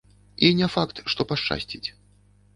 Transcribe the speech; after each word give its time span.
І 0.47 0.49
не 0.61 0.69
факт, 0.75 1.03
што 1.15 1.27
пашчасціць. 1.33 1.85